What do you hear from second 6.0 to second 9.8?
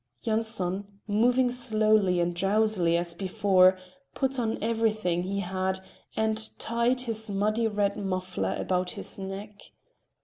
and tied his muddy red muffler about his neck.